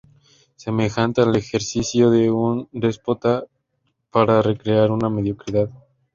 [0.55, 3.43] semejante al ejercicio de un déspota
[4.09, 5.69] para recrear una mediocridad